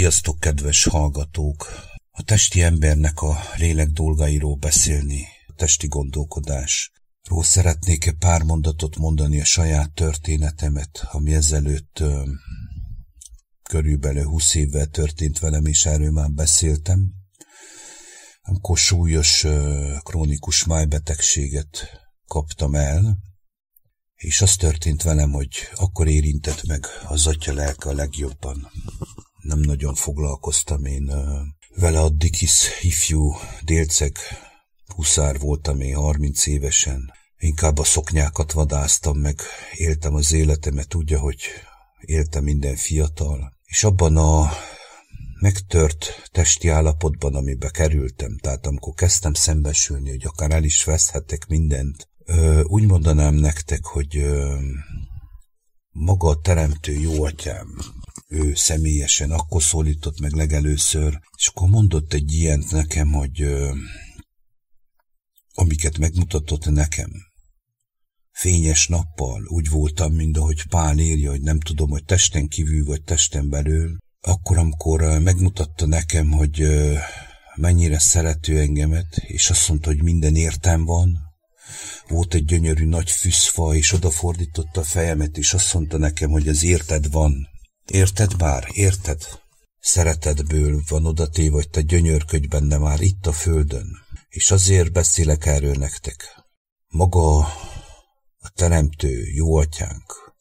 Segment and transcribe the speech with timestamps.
[0.00, 1.66] Sziasztok, kedves hallgatók!
[2.10, 6.92] A testi embernek a lélek dolgairól beszélni, a testi gondolkodás.
[7.28, 12.02] Ról szeretnék -e pár mondatot mondani a saját történetemet, ami ezelőtt
[13.62, 17.12] körülbelül 20 évvel történt velem, és erről már beszéltem.
[18.42, 21.88] Amikor súlyos ö, krónikus májbetegséget
[22.26, 23.18] kaptam el,
[24.14, 28.70] és az történt velem, hogy akkor érintett meg az atya lelke a legjobban.
[29.50, 31.12] Nem nagyon foglalkoztam én
[31.76, 33.34] vele addig is ifjú
[33.64, 34.16] délceg
[34.86, 37.12] huszár voltam én 30 évesen.
[37.38, 39.40] Inkább a szoknyákat vadáztam meg,
[39.74, 41.40] éltem az életemet úgy, hogy
[42.00, 43.52] éltem minden fiatal.
[43.64, 44.50] És abban a
[45.40, 52.08] megtört testi állapotban, amibe kerültem, tehát amikor kezdtem szembesülni, hogy akár el is veszhetek mindent,
[52.62, 54.26] úgy mondanám nektek, hogy
[55.90, 57.78] maga a teremtő jó atyám,
[58.28, 63.46] ő személyesen akkor szólított meg legelőször, és akkor mondott egy ilyent nekem, hogy
[65.54, 67.10] amiket megmutatott nekem,
[68.32, 73.02] fényes nappal, úgy voltam, mint ahogy Pál írja, hogy nem tudom, hogy testen kívül vagy
[73.02, 76.66] testen belül, akkor, amikor megmutatta nekem, hogy
[77.56, 81.29] mennyire szerető engemet, és azt mondta, hogy minden értem van,
[82.10, 86.62] volt egy gyönyörű nagy fűszfa, és odafordította a fejemet, és azt mondta nekem, hogy az
[86.62, 87.48] érted van.
[87.86, 88.68] Érted bár?
[88.72, 89.22] Érted?
[89.80, 93.86] Szeretetből van odatéve, hogy te gyönyörködj benne már itt a földön.
[94.28, 96.44] És azért beszélek erről nektek.
[96.88, 97.38] Maga
[98.38, 100.34] a teremtő, jó atyánk,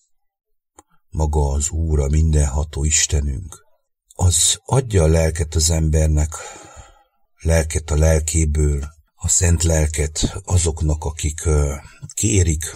[1.09, 3.65] maga az Úr, a mindenható Istenünk,
[4.15, 6.29] az adja a lelket az embernek,
[7.41, 11.41] lelket a lelkéből, a szent lelket azoknak, akik
[12.13, 12.75] kérik.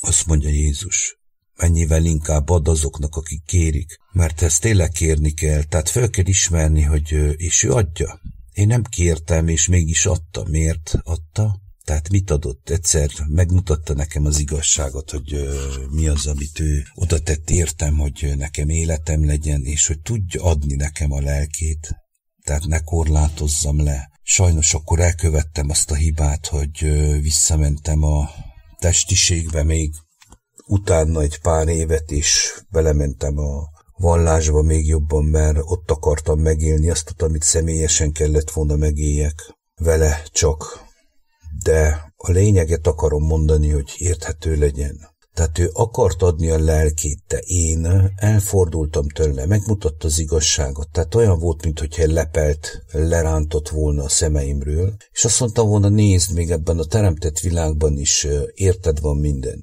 [0.00, 1.16] Azt mondja Jézus,
[1.56, 6.82] mennyivel inkább ad azoknak, akik kérik, mert ezt tényleg kérni kell, tehát fel kell ismerni,
[6.82, 8.20] hogy és ő adja.
[8.52, 10.44] Én nem kértem, és mégis adta.
[10.48, 11.60] Miért adta?
[11.84, 12.70] Tehát mit adott?
[12.70, 15.48] Egyszer megmutatta nekem az igazságot, hogy
[15.90, 20.74] mi az, amit ő oda tett értem, hogy nekem életem legyen, és hogy tudja adni
[20.74, 21.96] nekem a lelkét.
[22.44, 24.11] Tehát ne korlátozzam le.
[24.22, 26.78] Sajnos akkor elkövettem azt a hibát, hogy
[27.20, 28.30] visszamentem a
[28.78, 29.94] testiségbe még
[30.66, 37.22] utána egy pár évet, és belementem a vallásba még jobban, mert ott akartam megélni azt,
[37.22, 40.86] amit személyesen kellett volna megéljek vele csak.
[41.64, 45.11] De a lényeget akarom mondani, hogy érthető legyen.
[45.34, 50.90] Tehát ő akart adni a lelkét, de én elfordultam tőle, megmutatta az igazságot.
[50.90, 56.50] Tehát olyan volt, mintha lepelt, lerántott volna a szemeimről, és azt mondtam volna, nézd, még
[56.50, 59.60] ebben a teremtett világban is érted van minden.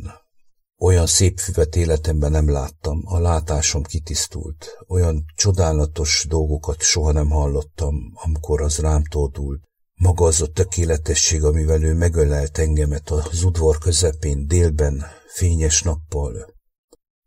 [0.82, 4.78] Olyan szép füvet életemben nem láttam, a látásom kitisztult.
[4.88, 9.69] Olyan csodálatos dolgokat soha nem hallottam, amikor az rám tódult.
[10.00, 16.54] Maga az a tökéletesség, amivel ő megölelt engemet az udvar közepén, délben, fényes nappal.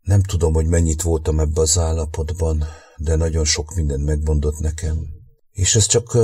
[0.01, 2.63] Nem tudom, hogy mennyit voltam ebbe az állapotban,
[2.97, 5.07] de nagyon sok mindent megmondott nekem.
[5.51, 6.17] És ezt csak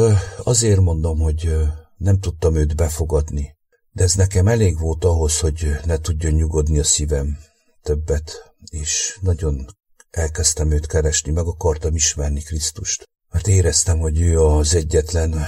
[0.44, 1.56] azért mondom, hogy
[1.98, 3.58] nem tudtam őt befogadni.
[3.92, 7.38] De ez nekem elég volt ahhoz, hogy ne tudjon nyugodni a szívem
[7.82, 9.66] többet, és nagyon
[10.10, 13.10] elkezdtem őt keresni, meg akartam ismerni Krisztust.
[13.32, 15.46] Mert éreztem, hogy ő az egyetlen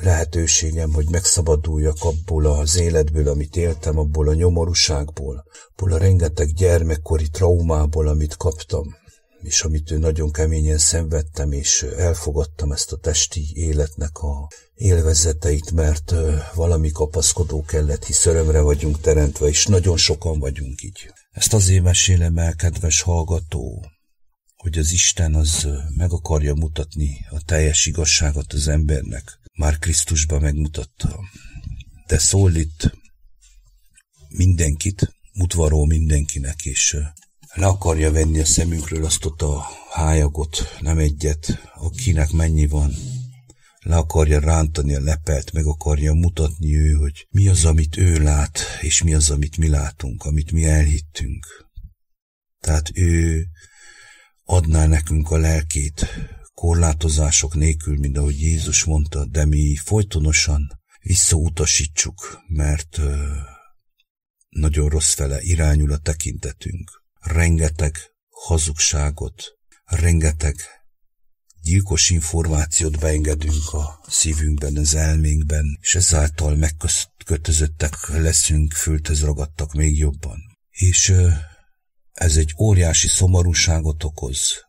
[0.00, 7.28] lehetőségem, hogy megszabaduljak abból az életből, amit éltem, abból a nyomorúságból, abból a rengeteg gyermekkori
[7.28, 8.96] traumából, amit kaptam,
[9.42, 16.14] és amit ő nagyon keményen szenvedtem, és elfogadtam ezt a testi életnek a élvezeteit, mert
[16.54, 21.12] valami kapaszkodó kellett, hisz örömre vagyunk teremtve, és nagyon sokan vagyunk így.
[21.30, 23.84] Ezt azért mesélem el, kedves hallgató,
[24.56, 31.20] hogy az Isten az meg akarja mutatni a teljes igazságot az embernek, már Krisztusban megmutatta.
[32.06, 32.92] De szól itt
[34.28, 36.96] mindenkit, mutvaró mindenkinek, és
[37.54, 42.94] le akarja venni a szemünkről azt ott a hályagot, nem egyet, akinek mennyi van.
[43.78, 48.60] Le akarja rántani a lepelt, meg akarja mutatni ő, hogy mi az, amit ő lát,
[48.80, 51.46] és mi az, amit mi látunk, amit mi elhittünk.
[52.60, 53.44] Tehát ő
[54.44, 56.06] adná nekünk a lelkét,
[56.56, 63.00] korlátozások nélkül, mint ahogy Jézus mondta, de mi folytonosan visszautasítsuk, mert
[64.48, 67.02] nagyon rossz fele irányul a tekintetünk.
[67.20, 67.96] Rengeteg
[68.28, 69.44] hazugságot,
[69.84, 70.56] rengeteg
[71.62, 80.38] gyilkos információt beengedünk a szívünkben, az elménkben, és ezáltal megkötözöttek leszünk, fültöz ragadtak még jobban.
[80.70, 81.12] És
[82.12, 84.65] ez egy óriási szomorúságot okoz,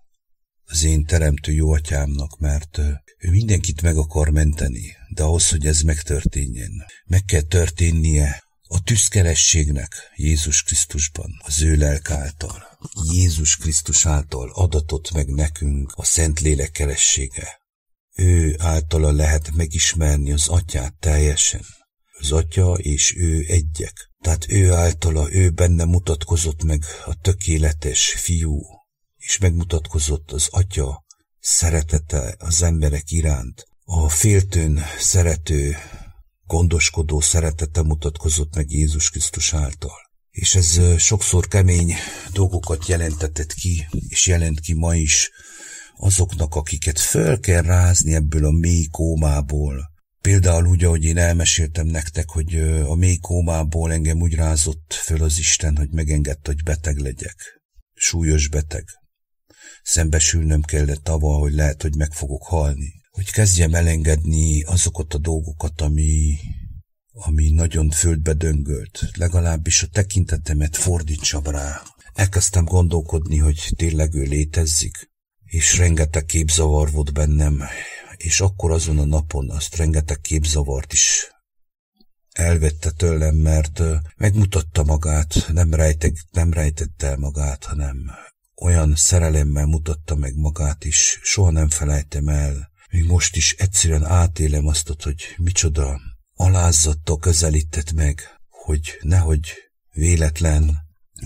[0.69, 2.77] az én teremtő jó atyámnak, mert
[3.17, 6.71] ő mindenkit meg akar menteni, de ahhoz, hogy ez megtörténjen,
[7.05, 12.77] meg kell történnie a tüszkelességnek Jézus Krisztusban, az ő lelk által.
[13.11, 17.61] Jézus Krisztus által adatott meg nekünk a Szent Lélek keressége.
[18.15, 21.65] Ő általa lehet megismerni az atyát teljesen.
[22.19, 24.11] Az atya és ő egyek.
[24.21, 28.61] Tehát ő általa, ő benne mutatkozott meg a tökéletes fiú,
[29.27, 31.05] és megmutatkozott az atya
[31.39, 33.65] szeretete az emberek iránt.
[33.83, 35.75] A féltőn szerető,
[36.45, 39.95] gondoskodó szeretete mutatkozott meg Jézus Krisztus által.
[40.29, 41.93] És ez sokszor kemény
[42.31, 45.31] dolgokat jelentetett ki, és jelent ki ma is
[45.97, 49.91] azoknak, akiket föl kell rázni ebből a mély kómából.
[50.21, 55.37] Például úgy, ahogy én elmeséltem nektek, hogy a mély kómából engem úgy rázott föl az
[55.37, 57.61] Isten, hogy megengedte, hogy beteg legyek.
[57.93, 58.85] Súlyos beteg.
[59.87, 62.93] Szembesülnöm kellett avval, hogy lehet, hogy meg fogok halni.
[63.11, 66.37] Hogy kezdjem elengedni azokat a dolgokat, ami,
[67.11, 69.09] ami nagyon földbe döngölt.
[69.13, 71.81] Legalábbis a tekintetemet fordítsam rá.
[72.13, 75.09] Elkezdtem gondolkodni, hogy tényleg ő létezzik,
[75.45, 77.63] és rengeteg képzavar volt bennem,
[78.17, 81.31] és akkor azon a napon azt rengeteg képzavart is
[82.31, 83.81] elvette tőlem, mert
[84.17, 88.11] megmutatta magát, nem, rejtek, nem rejtette el magát, hanem
[88.61, 92.71] olyan szerelemmel mutatta meg magát is, soha nem felejtem el.
[92.91, 95.99] Még most is egyszerűen átélem azt, hogy micsoda
[96.33, 99.53] alázattal közelített meg, hogy nehogy
[99.91, 100.77] véletlen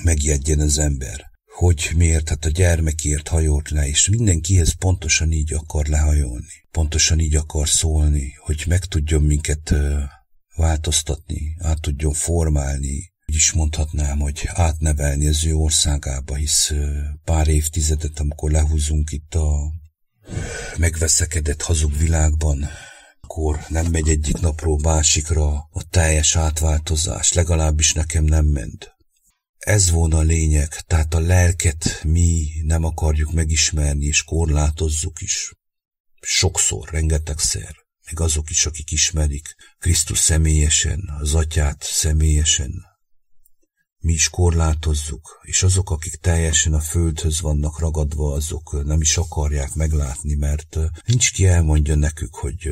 [0.04, 1.30] megjedjen az ember.
[1.46, 6.68] Hogy miért, hát a gyermekért hajolt le, és mindenkihez pontosan így akar lehajolni.
[6.72, 9.74] Pontosan így akar szólni, hogy meg tudjon minket
[10.56, 16.74] változtatni, át tudjon formálni, úgy is mondhatnám, hogy átnevelni az ő országába, hisz
[17.24, 19.72] pár évtizedet, amikor lehúzunk itt a
[20.78, 22.70] megveszekedett hazug világban,
[23.22, 28.96] akkor nem megy egyik napról másikra a teljes átváltozás, legalábbis nekem nem ment.
[29.58, 35.54] Ez volna a lényeg, tehát a lelket mi nem akarjuk megismerni, és korlátozzuk is.
[36.22, 37.76] Sokszor, rengetegszer,
[38.06, 42.90] még azok is, akik ismerik Krisztus személyesen, az atyát személyesen,
[44.02, 49.74] mi is korlátozzuk, és azok, akik teljesen a földhöz vannak ragadva, azok nem is akarják
[49.74, 52.70] meglátni, mert nincs ki elmondja nekük, hogy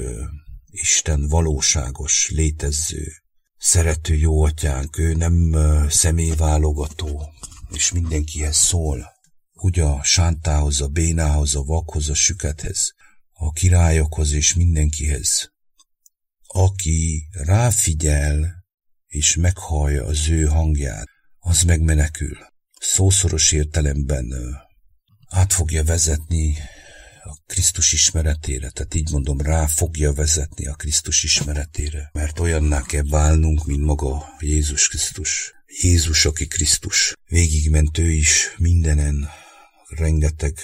[0.72, 3.12] Isten valóságos, létező,
[3.58, 5.56] szerető jó atyánk, ő nem
[5.90, 7.34] személyválogató,
[7.72, 9.18] és mindenkihez szól.
[9.54, 12.94] Úgy a sántához, a bénához, a vakhoz, a sükethez,
[13.34, 15.52] a királyokhoz és mindenkihez.
[16.48, 18.66] Aki ráfigyel
[19.08, 21.08] és meghallja az ő hangját,
[21.50, 22.38] az megmenekül.
[22.80, 24.34] Szószoros értelemben
[25.30, 26.58] át fogja vezetni
[27.24, 33.04] a Krisztus ismeretére, tehát így mondom, rá fogja vezetni a Krisztus ismeretére, mert olyanná kell
[33.10, 35.54] válnunk, mint maga Jézus Krisztus.
[35.82, 37.14] Jézus, aki Krisztus.
[37.26, 39.30] Végigment ő is mindenen,
[39.88, 40.58] rengeteg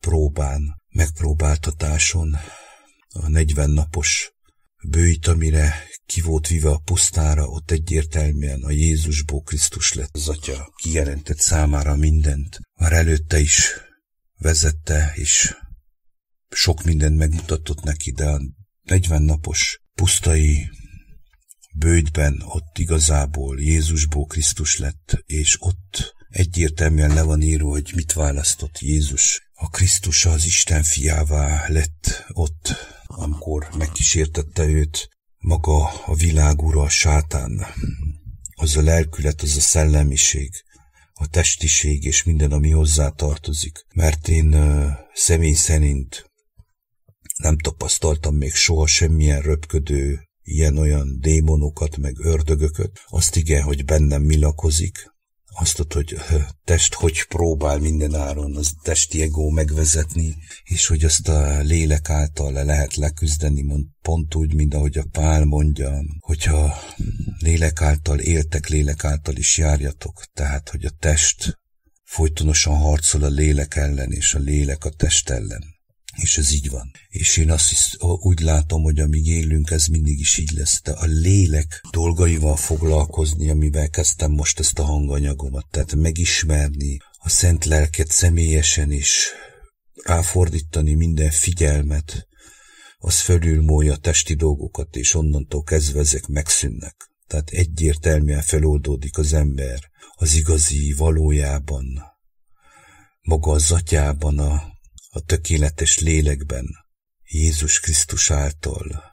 [0.00, 2.36] próbán, megpróbáltatáson,
[3.08, 4.32] a 40 napos
[4.82, 10.72] bőjt, amire ki volt vive a pusztára, ott egyértelműen a Jézusból Krisztus lett az atya,
[10.82, 12.58] kijelentett számára mindent.
[12.74, 13.72] Már előtte is
[14.38, 15.56] vezette, és
[16.48, 18.40] sok mindent megmutatott neki, de a
[18.82, 20.70] 40 napos pusztai
[21.74, 28.78] bőjtben ott igazából Jézusból Krisztus lett, és ott egyértelműen le van írva, hogy mit választott
[28.78, 29.50] Jézus.
[29.52, 32.74] A Krisztus az Isten fiává lett ott,
[33.16, 37.66] amikor megkísértette őt maga a világ ura, a sátán,
[38.54, 40.50] az a lelkület, az a szellemiség,
[41.12, 43.86] a testiség és minden, ami hozzá tartozik.
[43.94, 44.56] Mert én
[45.14, 46.30] személy szerint
[47.36, 53.00] nem tapasztaltam még soha semmilyen röpködő, ilyen-olyan démonokat, meg ördögököt.
[53.06, 55.10] Azt igen, hogy bennem mi lakozik,
[55.52, 56.18] azt tudod, hogy
[56.64, 62.52] test hogy próbál minden áron az testi ego megvezetni, és hogy azt a lélek által
[62.52, 66.78] le lehet leküzdeni, mond, pont úgy, mint ahogy a Pál mondja, hogyha
[67.38, 71.58] lélek által éltek, lélek által is járjatok, tehát, hogy a test
[72.04, 75.79] folytonosan harcol a lélek ellen, és a lélek a test ellen.
[76.20, 76.90] És ez így van.
[77.08, 80.82] És én azt is úgy látom, hogy amíg élünk, ez mindig is így lesz.
[80.82, 85.66] De a lélek dolgaival foglalkozni, amivel kezdtem most ezt a hanganyagomat.
[85.70, 89.28] Tehát megismerni a szent lelket személyesen is,
[90.04, 92.28] ráfordítani minden figyelmet,
[92.98, 97.10] az fölülmolja a testi dolgokat, és onnantól kezdve ezek megszűnnek.
[97.26, 101.84] Tehát egyértelműen feloldódik az ember az igazi valójában,
[103.20, 104.69] maga az atyában, a
[105.12, 106.66] a tökéletes lélekben,
[107.24, 109.04] Jézus Krisztus által.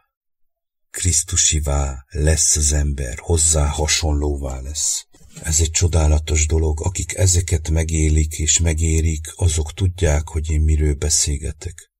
[0.89, 5.06] Krisztusivá lesz az ember, hozzá hasonlóvá lesz.
[5.44, 11.92] Ez egy csodálatos dolog, akik ezeket megélik és megérik, azok tudják, hogy én miről beszélgetek.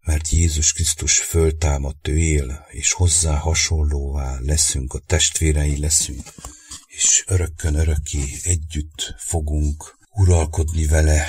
[0.00, 6.34] Mert Jézus Krisztus föltámadt, ő él, és hozzá hasonlóvá leszünk, a testvérei leszünk,
[6.86, 11.26] és örökkön örökké együtt fogunk uralkodni vele.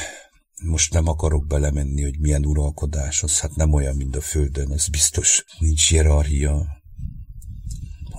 [0.63, 4.87] Most nem akarok belemenni, hogy milyen uralkodás, az hát nem olyan, mint a Földön, az
[4.87, 5.45] biztos.
[5.59, 6.82] Nincs hierarchia,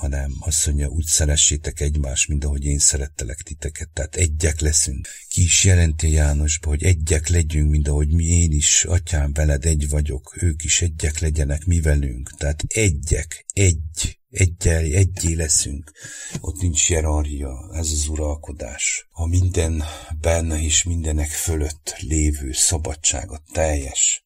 [0.04, 3.88] hanem azt mondja, úgy szeressétek egymást, mint ahogy én szerettelek titeket.
[3.92, 5.08] Tehát egyek leszünk.
[5.28, 9.88] Ki is jelenti Jánosba, hogy egyek legyünk, mint ahogy mi én is, atyám, veled egy
[9.88, 12.30] vagyok, ők is egyek legyenek mi velünk.
[12.36, 15.92] Tehát egyek, egy, egyel, egyé leszünk.
[16.40, 19.08] Ott nincs hierarchia, ez az uralkodás.
[19.10, 24.24] A mindenben és mindenek fölött lévő szabadság, a teljes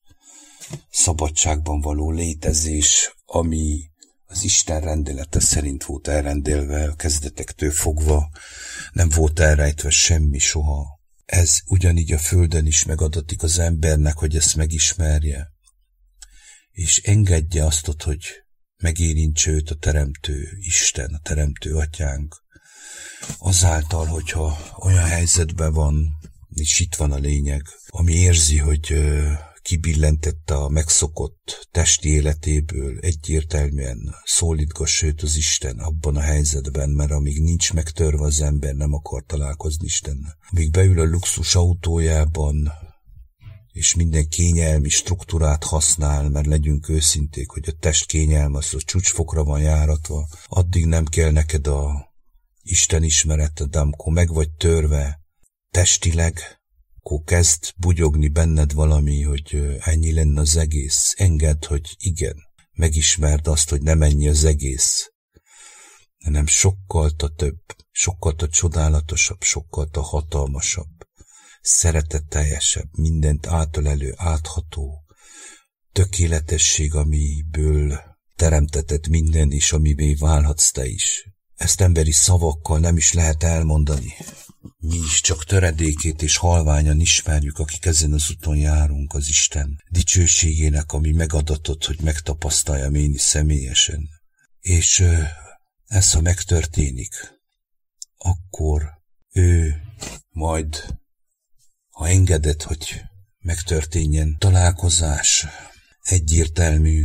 [0.91, 3.91] szabadságban való létezés, ami
[4.31, 8.31] az Isten rendelete szerint volt elrendelve a kezdetektől fogva,
[8.93, 11.01] nem volt elrejtve semmi soha.
[11.25, 15.53] Ez ugyanígy a földön is megadatik az embernek, hogy ezt megismerje,
[16.71, 18.25] és engedje azt, hogy
[18.77, 22.43] megérintse őt a Teremtő Isten, a Teremtő Atyánk,
[23.39, 26.17] azáltal, hogyha olyan helyzetben van,
[26.55, 28.93] és itt van a lényeg, ami érzi, hogy
[29.63, 37.43] kibillentette a megszokott testi életéből, egyértelműen szólítgass őt az Isten abban a helyzetben, mert amíg
[37.43, 40.39] nincs megtörve az ember, nem akar találkozni Istennel.
[40.51, 42.73] Amíg beül a luxus autójában,
[43.73, 49.45] és minden kényelmi struktúrát használ, mert legyünk őszinték, hogy a test kényelme az a csúcsfokra
[49.45, 52.13] van járatva, addig nem kell neked a
[52.63, 55.21] Isten ismereted, amikor meg vagy törve
[55.71, 56.58] testileg,
[57.11, 61.15] akkor kezd bugyogni benned valami, hogy ennyi lenne az egész.
[61.17, 62.37] Engedd, hogy igen,
[62.73, 65.13] megismerd azt, hogy nem ennyi az egész,
[66.25, 67.61] hanem sokkal több,
[67.91, 71.07] sokkal csodálatosabb, sokkal hatalmasabb,
[71.61, 75.05] szeretetteljesebb, mindent átölelő, átható,
[75.93, 78.01] tökéletesség, amiből
[78.37, 81.29] teremtetett minden is, amivé válhatsz te is.
[81.55, 84.15] Ezt emberi szavakkal nem is lehet elmondani.
[84.79, 90.93] Mi is csak töredékét és halványan ismerjük, akik ezen az úton járunk az Isten dicsőségének,
[90.93, 94.09] ami megadatott, hogy megtapasztaljam én is személyesen.
[94.61, 95.05] És
[95.85, 97.41] ez, ha megtörténik,
[98.17, 98.83] akkor
[99.33, 99.83] ő
[100.31, 100.85] majd,
[101.91, 103.03] ha engedett, hogy
[103.39, 105.47] megtörténjen találkozás,
[106.01, 107.05] egyértelmű,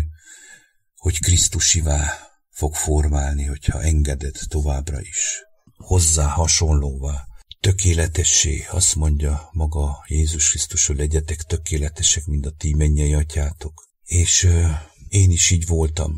[0.96, 2.14] hogy Krisztusivá
[2.50, 5.42] fog formálni, hogyha engedett továbbra is.
[5.76, 7.26] Hozzá hasonlóvá,
[7.64, 13.88] tökéletessé, azt mondja maga Jézus Krisztus, hogy legyetek tökéletesek, mint a ti mennyei atyátok.
[14.04, 14.68] És ö,
[15.08, 16.16] én is így voltam.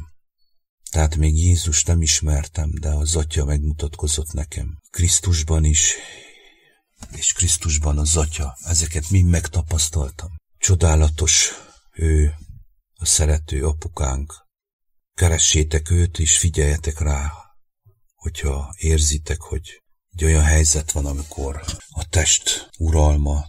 [0.92, 4.80] Tehát még Jézus nem ismertem, de az atya megmutatkozott nekem.
[4.90, 5.94] Krisztusban is,
[7.12, 8.58] és Krisztusban az atya.
[8.64, 10.30] Ezeket mind megtapasztaltam.
[10.58, 11.52] Csodálatos
[11.92, 12.34] ő,
[12.96, 14.34] a szerető apukánk.
[15.14, 17.32] Keressétek őt, és figyeljetek rá,
[18.16, 19.84] hogyha érzitek, hogy
[20.16, 23.46] egy olyan helyzet van, amikor a test uralma,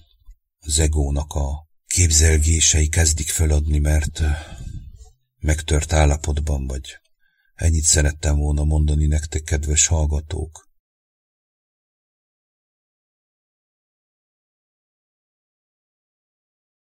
[0.59, 4.23] az egónak a képzelgései kezdik feladni, mert
[5.39, 6.99] megtört állapotban vagy.
[7.55, 10.66] Ennyit szerettem volna mondani nektek, kedves hallgatók.